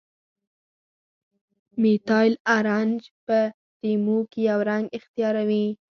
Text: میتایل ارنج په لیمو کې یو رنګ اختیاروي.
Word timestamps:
میتایل 1.81 2.33
ارنج 2.57 3.01
په 3.25 3.37
لیمو 3.83 4.19
کې 4.31 4.39
یو 4.49 4.59
رنګ 4.69 4.85
اختیاروي. 4.97 5.65